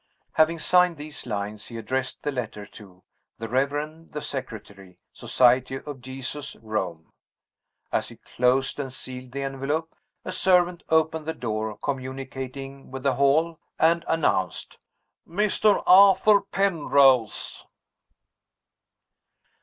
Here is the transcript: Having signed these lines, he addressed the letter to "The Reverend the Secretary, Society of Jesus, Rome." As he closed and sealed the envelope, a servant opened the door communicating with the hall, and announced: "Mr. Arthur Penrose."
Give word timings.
Having 0.31 0.57
signed 0.57 0.97
these 0.97 1.27
lines, 1.27 1.67
he 1.67 1.77
addressed 1.77 2.23
the 2.23 2.31
letter 2.31 2.65
to 2.65 3.03
"The 3.37 3.47
Reverend 3.47 4.13
the 4.13 4.21
Secretary, 4.23 4.97
Society 5.13 5.77
of 5.79 6.01
Jesus, 6.01 6.55
Rome." 6.55 7.13
As 7.91 8.09
he 8.09 8.15
closed 8.15 8.79
and 8.79 8.91
sealed 8.91 9.31
the 9.31 9.43
envelope, 9.43 9.93
a 10.25 10.31
servant 10.31 10.81
opened 10.89 11.27
the 11.27 11.35
door 11.35 11.77
communicating 11.83 12.89
with 12.89 13.03
the 13.03 13.13
hall, 13.13 13.59
and 13.77 14.03
announced: 14.07 14.79
"Mr. 15.29 15.83
Arthur 15.85 16.41
Penrose." 16.41 17.63